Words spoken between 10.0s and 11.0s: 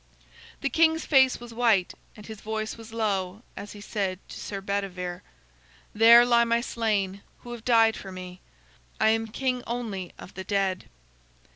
of the dead."